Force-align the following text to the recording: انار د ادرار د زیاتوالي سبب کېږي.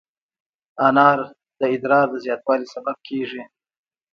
انار 0.87 1.19
د 1.59 1.61
ادرار 1.73 2.07
د 2.11 2.15
زیاتوالي 2.25 2.67
سبب 2.73 2.97
کېږي. 3.07 3.43